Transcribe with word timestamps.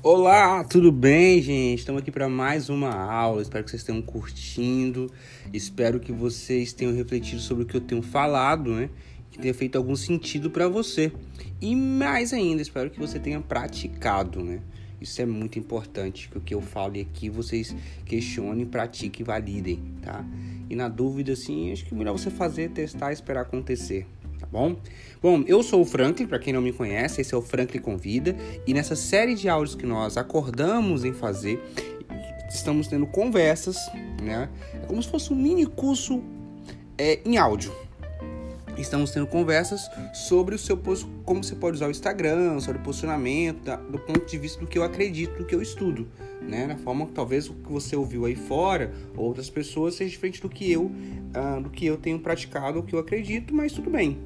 Olá, 0.00 0.62
tudo 0.62 0.92
bem, 0.92 1.42
gente? 1.42 1.80
Estamos 1.80 2.02
aqui 2.02 2.12
para 2.12 2.28
mais 2.28 2.68
uma 2.68 2.94
aula. 2.94 3.42
Espero 3.42 3.64
que 3.64 3.70
vocês 3.70 3.82
tenham 3.82 4.00
curtindo. 4.00 5.10
Espero 5.52 5.98
que 5.98 6.12
vocês 6.12 6.72
tenham 6.72 6.94
refletido 6.94 7.40
sobre 7.40 7.64
o 7.64 7.66
que 7.66 7.76
eu 7.76 7.80
tenho 7.80 8.00
falado, 8.00 8.72
né? 8.72 8.90
Que 9.28 9.40
tenha 9.40 9.52
feito 9.52 9.76
algum 9.76 9.96
sentido 9.96 10.50
para 10.50 10.68
você. 10.68 11.10
E 11.60 11.74
mais 11.74 12.32
ainda, 12.32 12.62
espero 12.62 12.90
que 12.90 12.98
você 13.00 13.18
tenha 13.18 13.40
praticado, 13.40 14.40
né? 14.40 14.60
Isso 15.00 15.20
é 15.20 15.26
muito 15.26 15.58
importante, 15.58 16.28
que 16.28 16.38
o 16.38 16.40
que 16.40 16.54
eu 16.54 16.60
falo 16.60 17.00
aqui 17.00 17.28
vocês 17.28 17.74
questionem, 18.06 18.66
pratiquem 18.66 19.22
e 19.22 19.24
validem, 19.24 19.82
tá? 20.00 20.24
E 20.70 20.76
na 20.76 20.88
dúvida, 20.88 21.32
assim, 21.32 21.72
acho 21.72 21.84
que 21.84 21.92
é 21.92 21.98
melhor 21.98 22.12
você 22.12 22.30
fazer, 22.30 22.70
testar 22.70 23.12
esperar 23.12 23.40
acontecer 23.40 24.06
tá 24.38 24.46
bom? 24.50 24.76
Bom, 25.20 25.42
eu 25.46 25.62
sou 25.62 25.82
o 25.82 25.84
Franklin, 25.84 26.26
para 26.26 26.38
quem 26.38 26.52
não 26.52 26.62
me 26.62 26.72
conhece, 26.72 27.20
esse 27.20 27.34
é 27.34 27.36
o 27.36 27.42
Franklin 27.42 27.80
Convida, 27.80 28.36
e 28.66 28.72
nessa 28.72 28.94
série 28.94 29.34
de 29.34 29.48
áudios 29.48 29.74
que 29.74 29.84
nós 29.84 30.16
acordamos 30.16 31.04
em 31.04 31.12
fazer, 31.12 31.60
estamos 32.48 32.86
tendo 32.86 33.06
conversas, 33.06 33.76
né? 34.22 34.48
É 34.74 34.86
como 34.86 35.02
se 35.02 35.08
fosse 35.08 35.32
um 35.32 35.36
mini 35.36 35.66
curso 35.66 36.22
é, 36.96 37.20
em 37.24 37.36
áudio. 37.36 37.72
Estamos 38.78 39.10
tendo 39.10 39.26
conversas 39.26 39.90
sobre 40.14 40.54
o 40.54 40.58
seu 40.58 40.80
como 41.24 41.42
você 41.42 41.56
pode 41.56 41.76
usar 41.76 41.88
o 41.88 41.90
Instagram, 41.90 42.60
sobre 42.60 42.80
o 42.80 42.84
posicionamento, 42.84 43.64
da, 43.64 43.74
do 43.76 43.98
ponto 43.98 44.24
de 44.24 44.38
vista 44.38 44.60
do 44.60 44.66
que 44.68 44.78
eu 44.78 44.84
acredito, 44.84 45.36
do 45.36 45.44
que 45.44 45.54
eu 45.54 45.60
estudo, 45.60 46.08
né? 46.40 46.66
Na 46.66 46.76
forma 46.76 47.04
que 47.06 47.12
talvez 47.12 47.48
o 47.48 47.54
que 47.54 47.72
você 47.72 47.96
ouviu 47.96 48.24
aí 48.24 48.36
fora, 48.36 48.92
ou 49.16 49.26
outras 49.26 49.50
pessoas, 49.50 49.96
seja 49.96 50.10
diferente 50.10 50.40
do 50.40 50.48
que 50.48 50.70
eu, 50.70 50.84
uh, 50.84 51.60
do 51.60 51.68
que 51.70 51.84
eu 51.84 51.96
tenho 51.96 52.20
praticado, 52.20 52.78
o 52.78 52.82
que 52.84 52.94
eu 52.94 53.00
acredito, 53.00 53.52
mas 53.52 53.72
tudo 53.72 53.90
bem. 53.90 54.16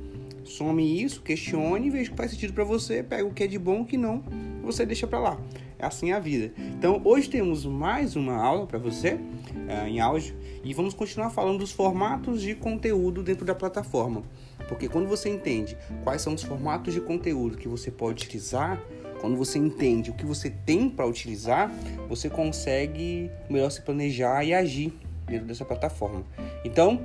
Some 0.45 1.03
isso, 1.03 1.23
questione, 1.23 1.89
veja 1.89 2.11
o 2.11 2.13
que 2.13 2.17
faz 2.17 2.31
sentido 2.31 2.53
para 2.53 2.65
você, 2.65 3.03
pega 3.03 3.25
o 3.25 3.33
que 3.33 3.45
é 3.45 3.47
de 3.47 3.59
bom, 3.59 3.81
o 3.81 3.87
que 3.87 3.97
não, 3.97 4.23
você 4.63 4.85
deixa 4.85 5.07
para 5.07 5.19
lá. 5.19 5.41
É 5.83 5.87
assim 5.87 6.13
a 6.13 6.21
vida. 6.21 6.55
Então, 6.79 7.03
hoje 7.05 7.29
temos 7.29 7.67
mais 7.67 8.15
uma 8.15 8.37
aula 8.37 8.69
para 8.69 8.79
você 8.79 9.15
uh, 9.15 9.89
em 9.89 9.99
áudio 9.99 10.37
e 10.63 10.73
vamos 10.73 10.95
continuar 10.95 11.31
falando 11.31 11.59
dos 11.59 11.73
formatos 11.73 12.41
de 12.41 12.55
conteúdo 12.55 13.21
dentro 13.21 13.45
da 13.45 13.53
plataforma. 13.53 14.23
Porque 14.69 14.89
quando 14.89 15.09
você 15.09 15.29
entende 15.29 15.77
quais 16.05 16.23
são 16.23 16.35
os 16.35 16.43
formatos 16.45 16.95
de 16.95 17.01
conteúdo 17.01 17.59
que 17.59 17.67
você 17.67 17.91
pode 17.91 18.25
utilizar, 18.25 18.81
quando 19.21 19.37
você 19.37 19.59
entende 19.59 20.11
o 20.11 20.15
que 20.15 20.25
você 20.25 20.51
tem 20.51 20.89
para 20.89 21.05
utilizar, 21.05 21.69
você 22.09 22.31
consegue 22.31 23.29
melhor 23.51 23.71
se 23.71 23.83
planejar 23.83 24.45
e 24.45 24.55
agir 24.55 24.93
dentro 25.27 25.49
dessa 25.49 25.65
plataforma. 25.65 26.25
Então, 26.65 27.01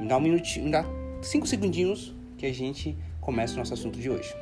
me 0.00 0.06
dá 0.06 0.16
um 0.16 0.20
minutinho, 0.20 0.66
me 0.66 0.70
dá 0.70 0.84
cinco 1.20 1.48
segundinhos 1.48 2.14
que 2.38 2.46
a 2.46 2.54
gente 2.54 2.96
começa 3.20 3.54
o 3.54 3.56
nosso 3.56 3.74
assunto 3.74 3.98
de 3.98 4.08
hoje. 4.08 4.32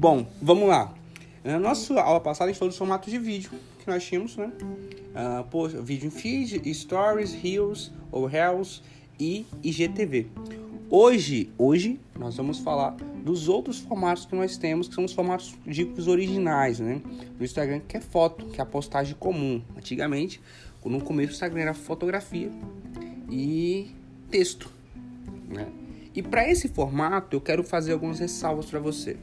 Bom, 0.00 0.28
vamos 0.40 0.68
lá. 0.68 0.94
Na 1.42 1.58
nossa 1.58 2.00
aula 2.00 2.20
passada 2.20 2.48
a 2.48 2.52
gente 2.52 2.58
falou 2.60 2.70
dos 2.70 2.78
formatos 2.78 3.10
de 3.10 3.18
vídeo 3.18 3.50
que 3.80 3.90
nós 3.90 4.04
tínhamos, 4.04 4.36
né? 4.36 4.52
Uh, 5.52 5.82
vídeo 5.82 6.06
em 6.06 6.10
feed, 6.10 6.72
stories, 6.72 7.32
reels 7.32 7.90
ou 8.12 8.24
reels 8.24 8.80
e 9.18 9.44
IGTV. 9.60 10.28
Hoje, 10.88 11.50
hoje 11.58 11.98
nós 12.16 12.36
vamos 12.36 12.60
falar 12.60 12.92
dos 13.24 13.48
outros 13.48 13.80
formatos 13.80 14.24
que 14.24 14.36
nós 14.36 14.56
temos, 14.56 14.86
que 14.86 14.94
são 14.94 15.04
os 15.04 15.12
formatos 15.12 15.56
dicos 15.66 16.06
originais, 16.06 16.78
né? 16.78 17.02
Do 17.36 17.42
Instagram, 17.42 17.80
que 17.80 17.96
é 17.96 18.00
foto, 18.00 18.46
que 18.46 18.60
é 18.60 18.62
a 18.62 18.66
postagem 18.66 19.16
comum. 19.18 19.60
Antigamente, 19.76 20.40
no 20.84 21.00
começo 21.00 21.32
o 21.32 21.34
Instagram 21.34 21.62
era 21.62 21.74
fotografia 21.74 22.52
e 23.28 23.90
texto, 24.30 24.70
né? 25.48 25.66
E 26.14 26.22
para 26.22 26.48
esse 26.48 26.68
formato, 26.68 27.36
eu 27.36 27.40
quero 27.40 27.64
fazer 27.64 27.94
algumas 27.94 28.20
ressalvas 28.20 28.66
para 28.66 28.78
você. 28.78 29.16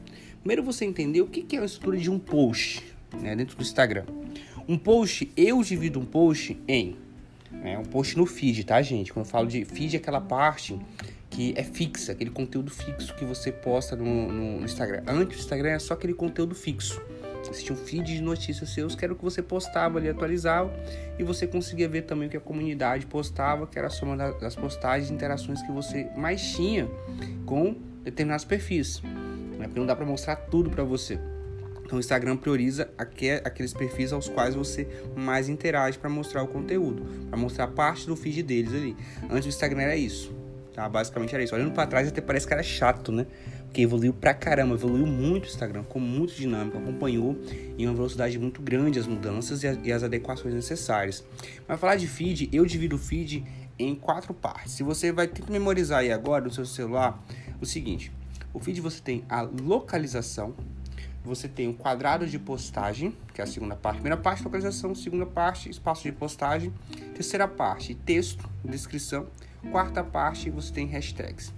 Primeiro, 0.46 0.62
você 0.62 0.84
entender 0.84 1.20
o 1.22 1.26
que 1.26 1.56
é 1.56 1.58
a 1.58 1.64
estrutura 1.64 1.96
de 1.96 2.08
um 2.08 2.20
post 2.20 2.80
né, 3.20 3.34
dentro 3.34 3.56
do 3.56 3.62
Instagram. 3.62 4.04
Um 4.68 4.78
post, 4.78 5.28
eu 5.36 5.60
divido 5.60 5.98
um 5.98 6.04
post 6.04 6.56
em 6.68 6.96
é 7.64 7.76
um 7.76 7.82
post 7.82 8.16
no 8.16 8.24
feed, 8.26 8.62
tá, 8.62 8.80
gente? 8.80 9.12
Quando 9.12 9.26
eu 9.26 9.30
falo 9.32 9.48
de 9.48 9.64
feed, 9.64 9.96
é 9.96 9.98
aquela 9.98 10.20
parte 10.20 10.78
que 11.28 11.52
é 11.56 11.64
fixa, 11.64 12.12
aquele 12.12 12.30
conteúdo 12.30 12.70
fixo 12.70 13.12
que 13.16 13.24
você 13.24 13.50
posta 13.50 13.96
no, 13.96 14.30
no, 14.30 14.64
Instagram. 14.64 15.02
Antes 15.08 15.38
o 15.38 15.40
Instagram 15.40 15.70
é 15.70 15.78
só 15.80 15.94
aquele 15.94 16.14
conteúdo 16.14 16.54
fixo. 16.54 17.02
Existia 17.42 17.72
um 17.72 17.76
feed 17.76 18.14
de 18.14 18.22
notícias 18.22 18.70
seus 18.70 18.94
que 18.94 19.04
era 19.04 19.12
o 19.12 19.16
que 19.16 19.24
você 19.24 19.42
postava 19.42 19.98
ali, 19.98 20.08
atualizava, 20.08 20.72
e 21.18 21.24
você 21.24 21.48
conseguia 21.48 21.88
ver 21.88 22.02
também 22.02 22.28
o 22.28 22.30
que 22.30 22.36
a 22.36 22.40
comunidade 22.40 23.04
postava, 23.06 23.66
que 23.66 23.76
era 23.76 23.88
a 23.88 23.90
soma 23.90 24.16
das 24.16 24.54
postagens 24.54 25.10
e 25.10 25.12
interações 25.12 25.60
que 25.60 25.72
você 25.72 26.08
mais 26.16 26.40
tinha 26.52 26.88
com 27.44 27.74
determinados 28.04 28.44
perfis. 28.44 29.02
Né? 29.58 29.66
Porque 29.66 29.78
não 29.78 29.86
dá 29.86 29.96
para 29.96 30.06
mostrar 30.06 30.36
tudo 30.36 30.70
para 30.70 30.84
você. 30.84 31.18
Então 31.86 31.98
o 31.98 32.00
Instagram 32.00 32.36
prioriza 32.36 32.90
aqueles 32.98 33.72
perfis 33.72 34.12
aos 34.12 34.28
quais 34.28 34.56
você 34.56 34.88
mais 35.14 35.48
interage 35.48 35.96
para 35.96 36.10
mostrar 36.10 36.42
o 36.42 36.48
conteúdo, 36.48 37.04
para 37.28 37.38
mostrar 37.38 37.68
parte 37.68 38.06
do 38.06 38.16
feed 38.16 38.42
deles 38.42 38.74
ali. 38.74 38.96
Antes 39.30 39.46
o 39.46 39.48
Instagram 39.48 39.82
era 39.82 39.96
isso, 39.96 40.34
tá? 40.74 40.88
Basicamente 40.88 41.32
era 41.32 41.44
isso. 41.44 41.54
Olhando 41.54 41.70
para 41.70 41.86
trás 41.86 42.08
até 42.08 42.20
parece 42.20 42.44
que 42.44 42.52
era 42.52 42.62
chato, 42.62 43.12
né? 43.12 43.24
Porque 43.66 43.82
evoluiu 43.82 44.12
pra 44.12 44.34
caramba, 44.34 44.74
evoluiu 44.74 45.06
muito 45.06 45.44
o 45.44 45.46
Instagram, 45.46 45.84
ficou 45.84 46.02
muito 46.02 46.34
dinâmico, 46.34 46.76
acompanhou 46.76 47.36
em 47.78 47.86
uma 47.86 47.94
velocidade 47.94 48.36
muito 48.36 48.60
grande 48.60 48.98
as 48.98 49.06
mudanças 49.06 49.62
e, 49.62 49.92
as 49.92 50.02
adequações 50.02 50.54
necessárias. 50.54 51.24
Mas 51.68 51.78
falar 51.78 51.94
de 51.94 52.08
feed, 52.08 52.48
eu 52.52 52.66
divido 52.66 52.96
o 52.96 52.98
feed 52.98 53.44
em 53.78 53.94
quatro 53.94 54.34
partes. 54.34 54.72
Se 54.72 54.82
você 54.82 55.12
vai 55.12 55.28
ter 55.28 55.42
que 55.42 55.52
memorizar 55.52 56.00
aí 56.00 56.10
agora 56.10 56.44
no 56.44 56.50
seu 56.50 56.64
celular, 56.64 57.22
o 57.60 57.66
seguinte: 57.66 58.10
o 58.56 58.58
feed 58.58 58.80
você 58.80 59.02
tem 59.02 59.22
a 59.28 59.42
localização, 59.42 60.54
você 61.22 61.46
tem 61.46 61.68
o 61.68 61.74
quadrado 61.74 62.26
de 62.26 62.38
postagem, 62.38 63.14
que 63.34 63.42
é 63.42 63.44
a 63.44 63.46
segunda 63.46 63.76
parte. 63.76 63.96
Primeira 63.96 64.16
parte, 64.16 64.42
localização. 64.42 64.94
Segunda 64.94 65.26
parte, 65.26 65.68
espaço 65.68 66.04
de 66.04 66.12
postagem. 66.12 66.72
Terceira 67.14 67.46
parte, 67.46 67.94
texto, 67.94 68.48
descrição. 68.64 69.26
Quarta 69.70 70.02
parte, 70.02 70.48
você 70.48 70.72
tem 70.72 70.86
hashtags. 70.86 71.52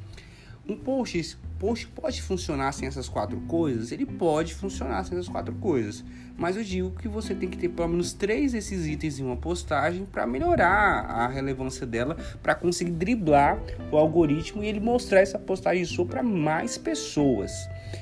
Um 0.69 0.77
post, 0.77 1.39
post 1.59 1.89
pode 1.89 2.23
funcionar 2.23 2.73
sem 2.73 2.89
essas 2.89 3.09
quatro 3.09 3.39
coisas? 3.43 3.93
Ele 3.93 4.07
pode 4.07 4.55
funcionar 4.55 5.05
sem 5.05 5.19
essas 5.19 5.29
quatro 5.29 5.55
coisas. 5.55 6.05
Mas 6.37 6.57
eu 6.57 6.63
digo 6.63 6.91
que 6.93 7.09
você 7.09 7.35
tem 7.35 7.49
que 7.49 7.59
ter 7.59 7.69
pelo 7.69 7.89
menos 7.89 8.13
três 8.13 8.53
desses 8.53 8.87
itens 8.87 9.19
em 9.19 9.25
uma 9.25 9.37
postagem 9.37 10.07
para 10.07 10.27
melhorar 10.27 11.05
a 11.05 11.27
relevância 11.27 11.85
dela, 11.85 12.17
para 12.43 12.55
conseguir 12.55 12.93
driblar 12.93 13.61
o 13.91 13.97
algoritmo 13.97 14.63
e 14.63 14.69
ele 14.69 14.79
mostrar 14.79 15.21
essa 15.21 15.39
postagem 15.39 15.85
sua 15.85 16.07
para 16.07 16.23
mais 16.23 16.79
pessoas. 16.79 17.53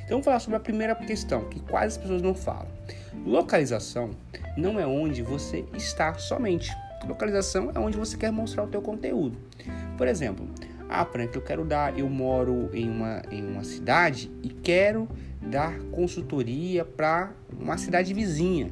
Então, 0.05 0.11
vamos 0.11 0.25
falar 0.27 0.41
sobre 0.41 0.57
a 0.57 0.61
primeira 0.61 0.95
questão, 0.95 1.49
que 1.49 1.61
quase 1.61 1.97
as 1.97 1.99
pessoas 1.99 2.21
não 2.21 2.35
falam. 2.35 2.69
Localização 3.25 4.11
não 4.57 4.79
é 4.79 4.87
onde 4.87 5.23
você 5.23 5.65
está 5.75 6.13
somente. 6.15 6.71
Localização 7.07 7.71
é 7.75 7.79
onde 7.79 7.97
você 7.97 8.17
quer 8.17 8.31
mostrar 8.31 8.65
o 8.65 8.67
teu 8.67 8.83
conteúdo. 8.83 9.39
Por 9.97 10.07
exemplo, 10.07 10.47
ah, 10.89 11.05
Frank, 11.05 11.35
eu 11.35 11.43
quero 11.43 11.65
dar, 11.65 11.99
eu 11.99 12.09
moro 12.09 12.71
em 12.73 12.89
uma, 12.89 13.23
em 13.31 13.45
uma 13.45 13.65
cidade 13.65 14.31
e 14.43 14.49
quero 14.49 15.09
dar 15.41 15.79
consultoria 15.91 16.85
para 16.85 17.33
uma 17.59 17.77
cidade 17.77 18.13
vizinha. 18.15 18.71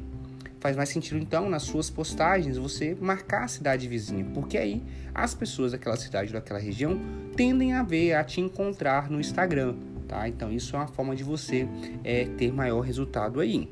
Faz 0.59 0.75
mais 0.75 0.89
sentido 0.89 1.17
então 1.17 1.49
nas 1.49 1.63
suas 1.63 1.89
postagens 1.89 2.57
você 2.57 2.97
marcar 2.99 3.43
a 3.43 3.47
cidade 3.47 3.87
vizinha, 3.87 4.25
porque 4.33 4.57
aí 4.57 4.83
as 5.13 5.33
pessoas 5.33 5.73
daquela 5.73 5.95
cidade, 5.95 6.33
daquela 6.33 6.59
região, 6.59 6.99
tendem 7.35 7.73
a 7.73 7.83
ver, 7.83 8.13
a 8.13 8.23
te 8.23 8.41
encontrar 8.41 9.09
no 9.09 9.19
Instagram 9.19 9.75
tá? 10.05 10.27
Então 10.27 10.51
isso 10.51 10.75
é 10.75 10.79
uma 10.79 10.87
forma 10.87 11.15
de 11.15 11.23
você 11.23 11.67
é, 12.03 12.25
ter 12.25 12.51
maior 12.53 12.81
resultado 12.81 13.39
aí. 13.39 13.69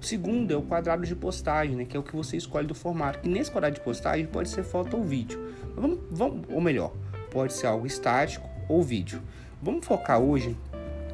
O 0.00 0.04
segundo 0.04 0.52
é 0.52 0.56
o 0.56 0.62
quadrado 0.62 1.06
de 1.06 1.16
postagem, 1.16 1.74
né? 1.74 1.84
Que 1.84 1.96
é 1.96 2.00
o 2.00 2.02
que 2.02 2.14
você 2.14 2.36
escolhe 2.36 2.66
do 2.66 2.74
formato. 2.74 3.20
E 3.24 3.28
nesse 3.28 3.50
quadrado 3.50 3.74
de 3.74 3.80
postagem 3.80 4.26
pode 4.26 4.48
ser 4.50 4.62
foto 4.62 4.96
ou 4.96 5.02
vídeo. 5.02 5.52
Vamos, 5.74 5.98
vamos, 6.10 6.46
ou 6.50 6.60
melhor, 6.60 6.92
pode 7.36 7.52
ser 7.52 7.66
algo 7.66 7.86
estático 7.86 8.48
ou 8.66 8.82
vídeo. 8.82 9.22
Vamos 9.60 9.84
focar 9.84 10.18
hoje 10.18 10.56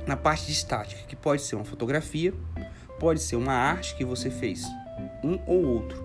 na 0.06 0.16
parte 0.16 0.46
de 0.46 0.52
estática, 0.52 1.02
que 1.08 1.16
pode 1.16 1.42
ser 1.42 1.56
uma 1.56 1.64
fotografia, 1.64 2.32
pode 3.00 3.18
ser 3.18 3.34
uma 3.34 3.52
arte 3.52 3.96
que 3.96 4.04
você 4.04 4.30
fez, 4.30 4.64
um 5.24 5.36
ou 5.48 5.64
outro, 5.64 6.00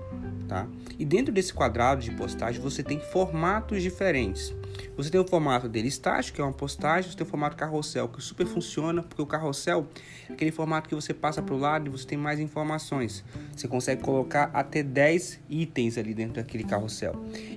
tá? 0.47 0.68
E 0.97 1.06
dentro 1.06 1.31
desse 1.31 1.53
quadrado 1.53 2.01
de 2.01 2.09
postagem 2.09 2.59
você 2.59 2.81
tem 2.81 3.00
formatos 3.00 3.83
diferentes. 3.83 4.56
Você 4.95 5.12
tem 5.12 5.21
o 5.21 5.27
formato 5.27 5.69
dele 5.69 5.88
estático, 5.88 6.38
que 6.38 6.42
é 6.42 6.44
uma 6.44 6.51
postagem, 6.53 7.12
você 7.12 7.15
tem 7.15 7.25
o 7.25 7.30
formato 7.30 7.56
carrossel, 7.56 8.09
que 8.09 8.19
super 8.19 8.47
funciona, 8.47 9.03
porque 9.03 9.21
o 9.21 9.25
carrossel 9.27 9.86
é 10.27 10.33
aquele 10.33 10.51
formato 10.51 10.89
que 10.89 10.95
você 10.95 11.13
passa 11.13 11.44
para 11.44 11.53
o 11.53 11.59
lado 11.59 11.86
e 11.86 11.89
você 11.92 12.07
tem 12.07 12.18
mais 12.18 12.39
informações. 12.39 13.24
Você 13.56 13.68
consegue 13.68 14.01
colocar 14.01 14.50
até 14.51 14.81
10 14.81 15.42
itens 15.47 15.95
ali 15.95 16.15
dentro 16.15 16.42
daquele 16.42 16.63
carrossel. 16.63 17.13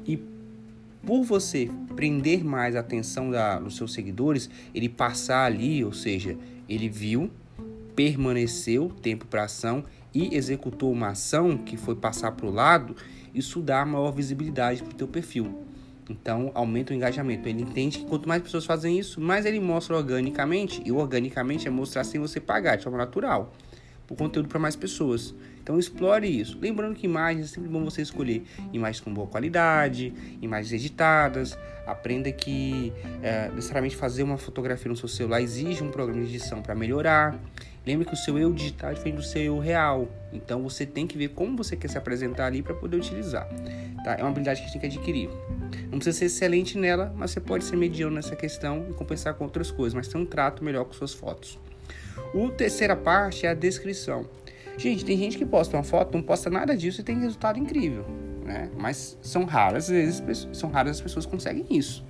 E 0.07 0.40
por 1.05 1.23
você 1.23 1.71
prender 1.97 2.45
mais 2.45 2.77
a 2.77 2.81
atenção 2.81 3.31
da, 3.31 3.59
dos 3.59 3.77
seus 3.77 3.93
seguidores, 3.93 4.51
ele 4.75 4.89
passar 4.89 5.45
ali, 5.45 5.85
ou 5.85 5.93
seja, 5.93 6.37
ele 6.69 6.89
viu, 6.89 7.31
permaneceu 7.95 8.91
tempo 9.03 9.27
para 9.27 9.45
ação 9.45 9.85
e 10.15 10.35
executou 10.35 10.93
uma 10.93 11.09
ação 11.09 11.57
que 11.57 11.77
foi 11.77 11.95
passar 11.95 12.33
para 12.33 12.47
o 12.47 12.51
lado, 12.51 12.97
isso 13.35 13.61
dá 13.61 13.85
maior 13.85 14.11
visibilidade 14.11 14.83
para 14.83 14.93
o 14.93 14.97
teu 14.97 15.09
perfil. 15.09 15.67
Então, 16.09 16.51
aumenta 16.55 16.93
o 16.93 16.97
engajamento. 16.97 17.49
Ele 17.49 17.63
entende 17.63 17.99
que 17.99 18.05
quanto 18.05 18.29
mais 18.29 18.43
pessoas 18.43 18.67
fazem 18.67 18.99
isso, 18.99 19.21
mais 19.21 19.47
ele 19.47 19.61
mostra 19.61 19.97
organicamente. 19.97 20.83
E 20.85 20.91
organicamente 20.91 21.69
é 21.69 21.71
mostrar 21.71 22.03
sem 22.03 22.21
você 22.21 22.41
pagar, 22.41 22.77
de 22.77 22.83
forma 22.83 22.99
natural. 22.99 23.53
O 24.11 24.17
conteúdo 24.17 24.49
para 24.49 24.59
mais 24.59 24.77
pessoas. 24.77 25.35
Então 25.63 25.79
explore 25.79 26.27
isso. 26.27 26.59
Lembrando 26.61 26.97
que 26.97 27.07
imagens 27.07 27.47
é 27.47 27.49
sempre 27.49 27.69
bom 27.69 27.85
você 27.85 28.03
escolher 28.03 28.45
imagens 28.73 29.01
com 29.01 29.15
boa 29.15 29.29
qualidade, 29.29 30.13
imagens 30.43 30.73
editadas. 30.73 31.57
Aprenda 31.87 32.31
que 32.33 32.93
é, 33.23 33.49
necessariamente 33.51 33.95
fazer 33.95 34.25
uma 34.25 34.37
fotografia 34.37 34.91
no 34.91 34.97
seu 34.97 35.09
celular 35.09 35.41
exige 35.41 35.83
um 35.83 35.91
programa 35.91 36.23
de 36.25 36.29
edição 36.29 36.61
para 36.61 36.75
melhorar. 36.75 37.39
Lembre 37.87 38.05
que 38.05 38.13
o 38.13 38.17
seu 38.17 38.39
eu 38.39 38.53
digital 38.53 38.91
é 38.91 38.95
diferente 38.95 39.17
do 39.17 39.23
seu 39.23 39.43
eu 39.43 39.59
real. 39.59 40.09
Então 40.33 40.63
você 40.63 40.85
tem 40.85 41.07
que 41.07 41.17
ver 41.17 41.29
como 41.29 41.57
você 41.57 41.77
quer 41.77 41.89
se 41.89 41.97
apresentar 41.97 42.47
ali 42.47 42.63
para 42.63 42.75
poder 42.75 42.97
utilizar. 42.97 43.49
Tá? 44.05 44.15
É 44.15 44.23
uma 44.23 44.31
habilidade 44.31 44.61
que 44.61 44.67
a 44.67 44.71
gente 44.71 44.81
tem 44.81 44.91
que 44.91 44.99
adquirir. 44.99 45.31
Não 45.91 45.99
precisa 45.99 46.19
ser 46.19 46.25
excelente 46.27 46.77
nela, 46.77 47.13
mas 47.17 47.31
você 47.31 47.41
pode 47.41 47.65
ser 47.65 47.77
mediano 47.77 48.15
nessa 48.15 48.35
questão 48.35 48.87
e 48.91 48.93
compensar 48.93 49.35
com 49.35 49.45
outras 49.45 49.71
coisas, 49.71 49.95
mas 49.95 50.09
ter 50.09 50.19
um 50.19 50.27
trato 50.27 50.65
melhor 50.65 50.85
com 50.85 50.93
suas 50.93 51.15
fotos. 51.15 51.59
A 52.35 52.51
terceira 52.53 52.97
parte 52.97 53.47
é 53.47 53.51
a 53.51 53.55
descrição. 53.55 54.29
Gente, 54.77 55.05
tem 55.05 55.19
gente 55.19 55.37
que 55.37 55.45
posta 55.45 55.77
uma 55.77 55.83
foto, 55.83 56.17
não 56.17 56.23
posta 56.23 56.49
nada 56.49 56.77
disso 56.77 57.01
e 57.01 57.05
tem 57.05 57.19
resultado 57.21 57.59
incrível, 57.59 58.07
né? 58.45 58.71
Mas 58.79 59.19
são 59.21 59.45
raras, 59.45 59.91
às 59.91 60.21
vezes, 60.21 60.49
são 60.53 60.71
raras 60.71 60.97
as 60.97 61.01
pessoas 61.03 61.27
que 61.27 61.33
conseguem 61.33 61.67
isso. 61.69 62.05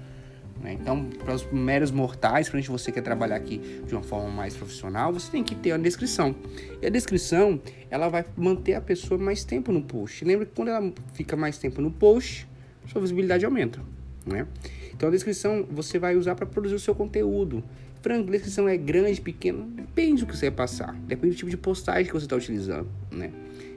Né? 0.62 0.74
Então, 0.74 1.04
para 1.04 1.34
os 1.34 1.50
meros 1.50 1.90
mortais, 1.90 2.48
para 2.48 2.60
você 2.60 2.92
quer 2.92 3.00
trabalhar 3.00 3.36
aqui 3.36 3.58
de 3.86 3.94
uma 3.94 4.02
forma 4.02 4.28
mais 4.28 4.54
profissional, 4.54 5.12
você 5.12 5.30
tem 5.30 5.42
que 5.42 5.54
ter 5.54 5.72
a 5.72 5.78
descrição. 5.78 6.34
E 6.80 6.86
a 6.86 6.90
descrição, 6.90 7.60
ela 7.90 8.08
vai 8.08 8.24
manter 8.36 8.74
a 8.74 8.80
pessoa 8.80 9.18
mais 9.18 9.42
tempo 9.42 9.72
no 9.72 9.82
post. 9.82 10.24
Lembra 10.24 10.46
que 10.46 10.52
quando 10.54 10.68
ela 10.68 10.92
fica 11.14 11.36
mais 11.36 11.58
tempo 11.58 11.80
no 11.80 11.90
post, 11.90 12.46
sua 12.86 13.00
visibilidade 13.00 13.44
aumenta, 13.44 13.80
né? 14.26 14.46
Então, 14.92 15.08
a 15.08 15.12
descrição 15.12 15.66
você 15.70 15.98
vai 15.98 16.14
usar 16.14 16.34
para 16.34 16.44
produzir 16.44 16.74
o 16.74 16.80
seu 16.80 16.94
conteúdo. 16.94 17.64
Franco, 18.02 18.28
a 18.28 18.32
descrição 18.32 18.68
é 18.68 18.76
grande, 18.76 19.20
pequena, 19.20 19.64
depende 19.74 20.24
do 20.24 20.26
que 20.26 20.36
você 20.36 20.46
vai 20.48 20.56
passar. 20.56 20.94
Depende 21.06 21.34
do 21.34 21.38
tipo 21.38 21.50
de 21.50 21.56
postagem 21.56 22.06
que 22.06 22.12
você 22.12 22.26
está 22.26 22.36
utilizando, 22.36 22.88
né? 23.10 23.30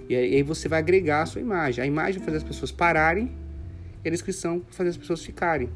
E 0.08 0.16
aí 0.16 0.44
você 0.44 0.68
vai 0.68 0.80
agregar 0.80 1.24
a 1.24 1.26
sua 1.26 1.42
imagem. 1.42 1.84
A 1.84 1.88
imagem 1.88 2.20
vai 2.20 2.26
fazer 2.26 2.38
as 2.38 2.44
pessoas 2.44 2.72
pararem 2.72 3.32
e 4.04 4.08
a 4.08 4.12
descrição 4.12 4.60
vai 4.60 4.74
fazer 4.74 4.90
as 4.90 4.98
pessoas 4.98 5.24
ficarem. 5.24 5.70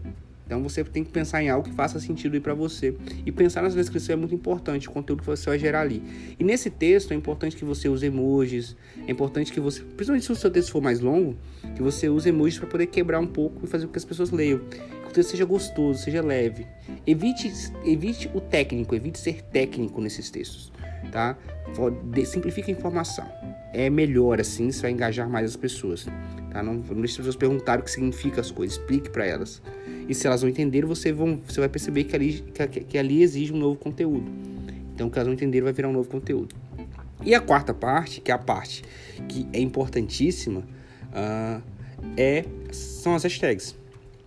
Então 0.45 0.63
você 0.63 0.81
tem 0.81 1.03
que 1.03 1.11
pensar 1.11 1.43
em 1.43 1.49
algo 1.49 1.67
que 1.69 1.75
faça 1.75 1.99
sentido 1.99 2.35
aí 2.35 2.39
para 2.39 2.53
você. 2.53 2.95
E 3.25 3.31
pensar 3.33 3.61
nessa 3.61 3.75
descrição 3.75 4.13
é 4.13 4.15
muito 4.15 4.33
importante, 4.33 4.87
o 4.87 4.91
conteúdo 4.91 5.19
que 5.19 5.25
você 5.25 5.49
vai 5.49 5.59
gerar 5.59 5.81
ali. 5.81 6.01
E 6.39 6.43
nesse 6.43 6.69
texto 6.69 7.11
é 7.11 7.15
importante 7.15 7.55
que 7.55 7.65
você 7.65 7.89
use 7.89 8.05
emojis, 8.05 8.75
é 9.05 9.11
importante 9.11 9.51
que 9.51 9.59
você, 9.59 9.81
principalmente 9.81 10.25
se 10.25 10.31
o 10.31 10.35
seu 10.35 10.49
texto 10.49 10.71
for 10.71 10.81
mais 10.81 11.01
longo, 11.01 11.35
que 11.75 11.81
você 11.81 12.07
use 12.07 12.29
emojis 12.29 12.57
para 12.57 12.67
poder 12.67 12.87
quebrar 12.87 13.19
um 13.19 13.27
pouco 13.27 13.65
e 13.65 13.67
fazer 13.67 13.87
com 13.87 13.91
que 13.91 13.97
as 13.97 14.05
pessoas 14.05 14.31
leiam. 14.31 14.61
Que 15.07 15.11
o 15.11 15.15
texto 15.15 15.31
seja 15.31 15.45
gostoso, 15.45 16.03
seja 16.03 16.21
leve. 16.21 16.67
Evite, 17.05 17.51
evite 17.85 18.29
o 18.33 18.41
técnico, 18.41 18.93
evite 18.93 19.17
ser 19.17 19.41
técnico 19.41 20.01
nesses 20.01 20.29
textos, 20.29 20.71
tá? 21.11 21.37
Simplifique 22.25 22.71
a 22.71 22.73
informação. 22.73 23.25
É 23.73 23.89
melhor 23.89 24.41
assim, 24.41 24.69
você 24.69 24.81
vai 24.81 24.91
engajar 24.91 25.29
mais 25.29 25.45
as 25.49 25.55
pessoas, 25.55 26.07
tá? 26.51 26.61
Não, 26.61 26.73
não 26.73 26.81
deixe 26.81 27.13
as 27.13 27.17
pessoas 27.17 27.35
perguntarem 27.37 27.81
o 27.81 27.85
que 27.85 27.91
significa 27.91 28.41
as 28.41 28.51
coisas, 28.51 28.77
explique 28.77 29.09
para 29.09 29.25
elas. 29.25 29.61
E 30.09 30.13
se 30.13 30.27
elas 30.27 30.41
não 30.41 30.49
entenderem, 30.49 30.87
você, 30.87 31.11
vão, 31.11 31.39
você 31.45 31.59
vai 31.59 31.69
perceber 31.69 32.03
que 32.03 32.15
ali, 32.15 32.41
que, 32.41 32.67
que 32.81 32.97
ali 32.97 33.21
exige 33.21 33.53
um 33.53 33.57
novo 33.57 33.77
conteúdo. 33.77 34.29
Então, 34.93 35.09
caso 35.09 35.27
não 35.27 35.33
entenderem, 35.33 35.63
vai 35.63 35.73
virar 35.73 35.87
um 35.87 35.93
novo 35.93 36.09
conteúdo. 36.09 36.53
E 37.23 37.33
a 37.33 37.39
quarta 37.39 37.73
parte, 37.73 38.19
que 38.19 38.31
é 38.31 38.33
a 38.33 38.37
parte 38.37 38.83
que 39.27 39.47
é 39.53 39.59
importantíssima, 39.59 40.61
uh, 40.61 41.61
é, 42.17 42.45
são 42.71 43.15
as 43.15 43.23
hashtags. 43.23 43.75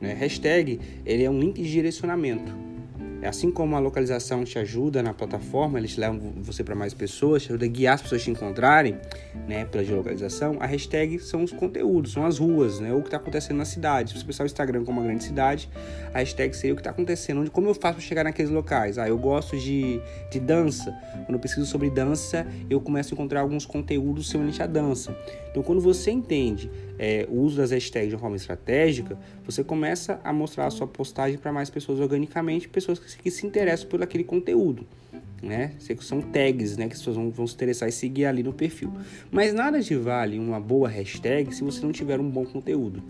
Né? 0.00 0.12
Hashtag 0.14 0.81
ele 1.05 1.25
é 1.25 1.31
um 1.31 1.38
link 1.38 1.62
de 1.62 1.70
direcionamento. 1.70 2.70
É 3.23 3.29
assim 3.29 3.51
como 3.51 3.77
a 3.77 3.79
localização 3.79 4.45
te 4.45 4.59
ajuda 4.59 5.03
na 5.03 5.13
plataforma, 5.13 5.79
eles 5.79 5.97
levam 5.97 6.19
você 6.37 6.65
para 6.65 6.75
mais 6.75 6.95
pessoas, 6.95 7.43
te 7.43 7.51
ajuda 7.51 7.67
a 7.67 7.69
guiar 7.69 7.95
as 7.95 8.03
pessoas 8.03 8.23
te 8.23 8.31
encontrarem, 8.31 8.97
né, 9.47 9.67
pela 9.67 9.85
geolocalização. 9.85 10.57
A 10.59 10.67
hashtag 10.67 11.19
são 11.19 11.45
os 11.45 11.53
conteúdos, 11.53 12.13
são 12.13 12.25
as 12.25 12.39
ruas, 12.39 12.81
né, 12.81 12.93
o 12.93 13.01
que 13.01 13.09
está 13.09 13.19
acontecendo 13.19 13.59
na 13.59 13.65
cidade. 13.65 14.11
Se 14.11 14.19
você 14.19 14.25
pensar 14.25 14.45
o 14.45 14.47
Instagram 14.47 14.85
como 14.85 15.01
uma 15.01 15.07
grande 15.07 15.25
cidade, 15.25 15.69
a 16.15 16.19
hashtag 16.19 16.57
seria 16.57 16.73
o 16.73 16.77
que 16.77 16.81
está 16.81 16.91
acontecendo, 16.91 17.41
onde 17.41 17.51
como 17.51 17.69
eu 17.69 17.75
faço 17.75 17.95
para 17.95 18.03
chegar 18.03 18.25
naqueles 18.25 18.51
locais. 18.51 18.97
Ah, 18.97 19.09
eu 19.09 19.19
gosto 19.19 19.57
de, 19.59 20.01
de 20.31 20.41
dança. 20.41 20.91
Quando 21.27 21.35
eu 21.35 21.41
pesquiso 21.41 21.67
sobre 21.67 21.91
dança, 21.91 22.47
eu 22.71 22.81
começo 22.81 23.13
a 23.13 23.15
encontrar 23.15 23.41
alguns 23.41 23.67
conteúdos 23.67 24.31
semelhantes 24.31 24.61
à 24.61 24.67
dança. 24.67 25.15
Então, 25.51 25.63
quando 25.63 25.81
você 25.81 26.11
entende 26.11 26.71
é, 26.99 27.27
o 27.29 27.41
uso 27.41 27.57
das 27.57 27.71
hashtags 27.71 28.11
de 28.11 28.15
uma 28.15 28.21
forma 28.21 28.37
estratégica, 28.37 29.19
você 29.45 29.65
começa 29.65 30.21
a 30.23 30.33
mostrar 30.33 30.67
a 30.67 30.71
sua 30.71 30.87
postagem 30.87 31.39
para 31.39 31.53
mais 31.53 31.69
pessoas 31.69 31.99
organicamente, 31.99 32.69
pessoas 32.69 32.99
que, 32.99 33.10
que, 33.19 33.31
se 33.31 33.47
interessam 33.47 33.89
por 33.89 34.03
aquele 34.03 34.25
conteúdo. 34.25 34.87
Né? 35.43 35.73
São 36.01 36.21
tags 36.21 36.77
né, 36.77 36.87
que 36.87 36.93
as 36.93 36.99
pessoas 36.99 37.17
vão, 37.17 37.31
vão 37.31 37.47
se 37.47 37.55
interessar 37.55 37.89
e 37.89 37.93
seguir 37.93 38.27
ali 38.27 38.43
no 38.43 38.53
perfil. 38.53 38.93
Mas 39.31 39.55
nada 39.55 39.81
de 39.81 39.97
vale 39.97 40.39
uma 40.39 40.61
boa 40.61 40.89
hashtag 40.89 41.55
se 41.55 41.65
você 41.65 41.81
não 41.83 41.93
tiver 41.93 42.21
um 42.21 42.29
bom 42.29 42.45
conteúdo. 42.45 43.03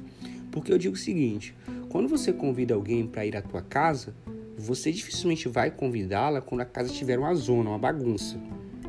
Porque 0.51 0.73
eu 0.73 0.79
digo 0.79 0.95
o 0.95 0.99
seguinte: 0.99 1.55
quando 1.89 2.09
você 2.09 2.33
convida 2.33 2.75
alguém 2.75 3.07
para 3.07 3.27
ir 3.27 3.37
à 3.37 3.43
tua 3.43 3.63
casa, 3.63 4.15
você 4.57 4.93
dificilmente 4.93 5.49
vai 5.49 5.71
convidá-la 5.71 6.41
quando 6.41 6.61
a 6.61 6.65
casa 6.65 6.93
tiver 6.93 7.19
uma 7.19 7.35
zona, 7.35 7.71
uma 7.71 7.79
bagunça 7.79 8.39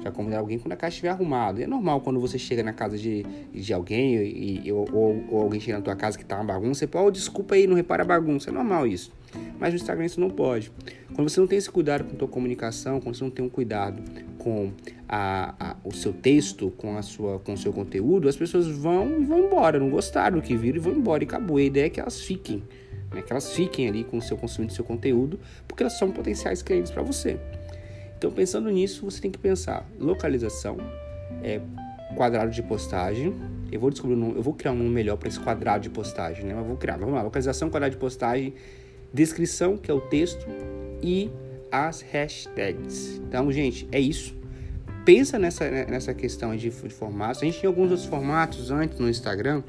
já 0.04 0.12
convidar 0.12 0.40
alguém 0.40 0.58
quando 0.58 0.74
a 0.74 0.76
casa 0.76 0.90
estiver 0.90 1.10
arrumada. 1.10 1.62
É 1.62 1.68
normal 1.68 2.02
quando 2.02 2.20
você 2.20 2.38
chega 2.38 2.64
na 2.64 2.74
casa 2.74 2.98
de, 2.98 3.24
de 3.54 3.74
alguém 3.74 4.16
e, 4.16 4.68
e 4.68 4.72
ou, 4.72 4.88
ou, 5.30 5.42
alguém 5.42 5.60
chega 5.60 5.78
na 5.78 5.84
tua 5.84 5.96
casa 5.96 6.18
que 6.18 6.26
tá 6.26 6.36
uma 6.36 6.46
bagunça, 6.46 6.80
você 6.80 6.88
pode, 6.88 7.06
oh, 7.06 7.12
desculpa 7.12 7.56
aí, 7.56 7.68
não 7.68 7.76
repara 7.76 8.04
a 8.04 8.06
bagunça. 8.06 8.50
É 8.50 8.54
normal 8.54 8.88
isso. 8.88 9.12
Mas 9.60 9.74
no 9.74 9.80
Instagram 9.80 10.06
isso 10.06 10.20
não 10.20 10.30
pode. 10.30 10.72
Quando 11.14 11.30
você 11.30 11.40
não 11.40 11.48
tem 11.48 11.58
esse 11.58 11.70
cuidado 11.70 12.04
com 12.04 12.16
a 12.16 12.16
tua 12.16 12.28
comunicação, 12.28 13.00
quando 13.00 13.16
você 13.16 13.24
não 13.24 13.32
tem 13.32 13.46
um 13.46 13.50
cuidado 13.50 14.02
com 14.38 14.72
a, 15.08 15.54
a, 15.60 15.76
o 15.84 15.94
seu 15.94 16.12
texto, 16.12 16.72
com, 16.72 16.98
a 16.98 17.02
sua, 17.02 17.40
com 17.40 17.54
o 17.54 17.58
seu 17.58 17.72
conteúdo, 17.72 18.28
as 18.28 18.36
pessoas 18.36 18.68
vão 18.68 19.22
e 19.22 19.24
vão 19.24 19.40
embora, 19.40 19.80
não 19.80 19.90
gostaram 19.90 20.38
do 20.38 20.42
que 20.42 20.56
viram 20.56 20.78
e 20.78 20.80
vão 20.80 20.94
embora 20.94 21.24
e 21.24 21.28
acabou. 21.28 21.58
A 21.58 21.62
ideia 21.62 21.86
é 21.86 21.90
que 21.90 22.00
elas 22.00 22.22
fiquem, 22.22 22.64
né? 23.14 23.22
que 23.22 23.32
elas 23.32 23.54
fiquem 23.54 23.88
ali 23.88 24.04
com 24.04 24.18
o 24.18 24.22
seu 24.22 24.38
consumindo 24.38 24.74
o 24.74 24.76
seu 24.76 24.84
conteúdo, 24.84 25.40
porque 25.68 25.84
elas 25.84 25.98
são 25.98 26.12
potenciais 26.12 26.62
clientes 26.62 26.92
para 26.92 27.04
você. 27.04 27.40
Então, 28.22 28.30
pensando 28.30 28.70
nisso, 28.70 29.04
você 29.04 29.20
tem 29.20 29.32
que 29.32 29.40
pensar 29.40 29.84
localização, 30.00 30.78
é, 31.42 31.60
quadrado 32.16 32.52
de 32.52 32.62
postagem. 32.62 33.34
Eu 33.72 33.80
vou 33.80 33.90
descobrir 33.90 34.16
um, 34.16 34.36
eu 34.36 34.44
vou 34.44 34.54
criar 34.54 34.74
um 34.74 34.76
nome 34.76 34.92
melhor 34.92 35.18
para 35.18 35.28
esse 35.28 35.40
quadrado 35.40 35.82
de 35.82 35.90
postagem, 35.90 36.46
né? 36.46 36.54
Mas 36.54 36.68
vou 36.68 36.78
criar. 36.78 36.98
Vamos 36.98 37.16
lá, 37.16 37.24
localização, 37.24 37.72
quadrado 37.72 37.96
de 37.96 38.00
postagem, 38.00 38.54
descrição, 39.12 39.76
que 39.76 39.90
é 39.90 39.94
o 39.96 40.00
texto 40.00 40.46
e 41.02 41.32
as 41.72 42.02
hashtags. 42.02 43.20
Então, 43.28 43.52
gente, 43.52 43.90
é 43.92 44.00
isso. 44.00 44.38
Pensa 45.04 45.40
nessa, 45.40 45.68
nessa 45.72 46.14
questão 46.14 46.56
de, 46.56 46.70
de 46.70 46.90
formatos. 46.94 47.42
A 47.42 47.46
gente 47.46 47.58
tinha 47.58 47.72
alguns 47.72 47.90
outros 47.90 48.06
formatos 48.06 48.70
antes 48.70 49.00
no 49.00 49.10
Instagram, 49.10 49.64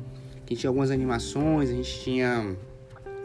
que 0.45 0.55
tinha 0.55 0.69
algumas 0.69 0.91
animações, 0.91 1.71
a 1.71 1.73
gente 1.73 2.01
tinha 2.01 2.55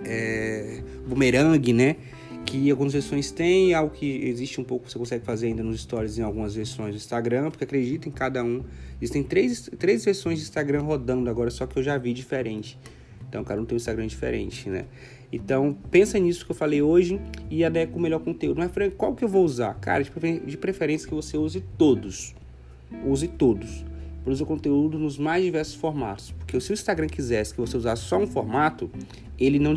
é, 0.05 0.81
bumerangue, 1.05 1.73
né? 1.73 1.97
Que 2.47 2.71
algumas 2.71 2.93
versões 2.93 3.29
têm, 3.29 3.73
algo 3.73 3.93
que 3.93 4.25
existe 4.25 4.61
um 4.61 4.63
pouco, 4.63 4.89
você 4.89 4.97
consegue 4.97 5.25
fazer 5.25 5.47
ainda 5.47 5.61
nos 5.61 5.81
stories 5.81 6.17
em 6.17 6.21
algumas 6.21 6.55
versões 6.55 6.91
do 6.91 6.97
Instagram, 6.97 7.51
porque 7.51 7.65
acredita 7.65 8.07
em 8.07 8.11
cada 8.11 8.41
um. 8.41 8.63
Existem 9.01 9.21
três, 9.21 9.69
três 9.77 10.05
versões 10.05 10.39
de 10.39 10.45
Instagram 10.45 10.81
rodando 10.81 11.29
agora, 11.29 11.51
só 11.51 11.67
que 11.67 11.77
eu 11.77 11.83
já 11.83 11.97
vi 11.97 12.13
diferente. 12.13 12.79
Então, 13.27 13.43
cada 13.43 13.61
um 13.61 13.65
tem 13.65 13.75
um 13.75 13.77
Instagram 13.77 14.07
diferente, 14.07 14.69
né? 14.69 14.85
Então, 15.29 15.77
pensa 15.91 16.17
nisso 16.17 16.45
que 16.45 16.51
eu 16.51 16.55
falei 16.55 16.81
hoje 16.81 17.19
e 17.51 17.65
adequa 17.65 17.97
o 17.97 17.99
melhor 17.99 18.19
conteúdo. 18.19 18.57
Mas, 18.57 18.71
qual 18.95 19.13
que 19.13 19.25
eu 19.25 19.27
vou 19.27 19.43
usar? 19.43 19.73
Cara, 19.73 20.01
de 20.01 20.57
preferência 20.57 21.05
que 21.05 21.13
você 21.13 21.37
use 21.37 21.61
todos. 21.77 22.33
Use 23.05 23.27
todos. 23.27 23.83
Produza 24.23 24.45
conteúdo 24.45 24.97
nos 24.97 25.17
mais 25.17 25.43
diversos 25.43 25.75
formatos. 25.75 26.31
Porque 26.31 26.57
se 26.61 26.71
o 26.71 26.73
Instagram 26.73 27.07
quisesse 27.07 27.53
que 27.53 27.59
você 27.59 27.75
usasse 27.75 28.03
só 28.03 28.17
um 28.17 28.25
formato, 28.25 28.89
ele 29.37 29.59
não 29.59 29.73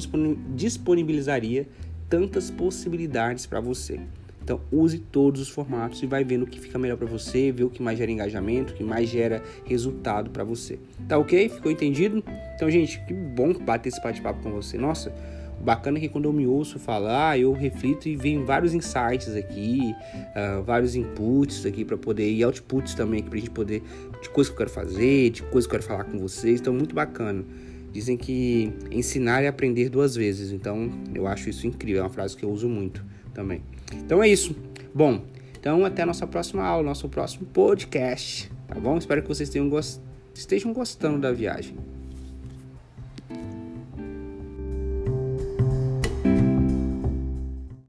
disponibilizaria 0.55 1.67
tantas 2.11 2.51
possibilidades 2.51 3.47
para 3.47 3.61
você. 3.61 4.01
Então, 4.43 4.61
use 4.73 4.99
todos 4.99 5.41
os 5.41 5.49
formatos 5.49 6.03
e 6.03 6.07
vai 6.07 6.25
vendo 6.25 6.43
o 6.43 6.47
que 6.47 6.59
fica 6.59 6.77
melhor 6.77 6.97
para 6.97 7.07
você, 7.07 7.53
ver 7.53 7.65
o 7.65 7.71
que 7.71 7.81
mais 7.81 7.97
gera 7.97 8.11
engajamento, 8.11 8.73
o 8.73 8.77
que 8.77 8.83
mais 8.83 9.09
gera 9.09 9.43
resultado 9.65 10.31
para 10.31 10.43
você. 10.43 10.79
Tá 11.07 11.17
ok? 11.17 11.49
Ficou 11.49 11.71
entendido? 11.71 12.25
Então, 12.57 12.69
gente, 12.69 13.01
que 13.07 13.15
bom 13.15 13.53
bater 13.55 13.91
esse 13.91 14.03
bate-papo 14.03 14.43
com 14.43 14.51
você. 14.51 14.77
Nossa, 14.77 15.15
bacana 15.61 16.01
que 16.01 16.09
quando 16.09 16.25
eu 16.25 16.33
me 16.33 16.49
ouço 16.49 16.81
falar, 16.81 17.39
eu 17.39 17.53
reflito 17.53 18.09
e 18.09 18.17
venho 18.17 18.45
vários 18.45 18.75
insights 18.75 19.37
aqui, 19.37 19.95
uh, 20.35 20.63
vários 20.65 20.97
inputs 20.97 21.65
aqui 21.65 21.85
para 21.85 21.97
poder, 21.97 22.29
e 22.29 22.43
outputs 22.43 22.95
também 22.95 23.21
aqui 23.21 23.31
pra 23.31 23.39
gente 23.39 23.51
poder, 23.51 23.83
de 24.21 24.31
coisas 24.31 24.49
que 24.49 24.55
eu 24.55 24.67
quero 24.67 24.71
fazer, 24.71 25.31
de 25.31 25.43
coisas 25.45 25.69
que 25.69 25.77
eu 25.77 25.79
quero 25.79 25.89
falar 25.89 26.05
com 26.05 26.19
vocês. 26.19 26.61
Então, 26.61 26.73
muito 26.73 26.95
bacana. 26.95 27.45
Dizem 27.93 28.17
que 28.17 28.73
ensinar 28.91 29.43
é 29.43 29.49
aprender 29.49 29.89
duas 29.89 30.15
vezes, 30.15 30.53
então 30.53 30.91
eu 31.15 31.27
acho 31.27 31.51
isso 31.51 31.67
incrível, 31.67 32.01
é 32.01 32.05
uma 32.05 32.11
frase 32.11 32.37
que 32.37 32.45
eu 32.45 32.51
uso 32.51 32.69
muito 32.69 33.05
também. 33.35 33.63
Então 33.95 34.23
é 34.23 34.29
isso. 34.29 34.55
Bom, 34.95 35.25
então 35.59 35.85
até 35.85 36.03
a 36.03 36.07
nossa 36.07 36.27
próxima 36.27 36.63
aula, 36.63 36.83
nosso 36.83 37.09
próximo 37.09 37.47
podcast, 37.47 38.51
tá 38.69 38.79
bom? 38.79 38.97
Espero 38.97 39.23
que 39.23 39.29
vocês 39.29 39.49
tenham 39.49 39.69
gost... 39.69 40.01
estejam 40.35 40.73
gostando 40.73 41.19
da 41.19 41.33
viagem. 41.33 41.77